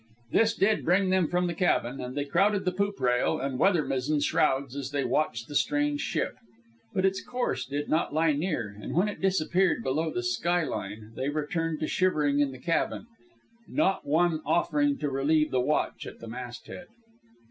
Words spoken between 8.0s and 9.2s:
lie near, and when